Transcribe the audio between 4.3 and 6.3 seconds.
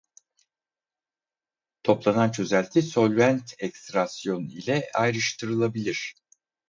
ile ayrıştırılabilir.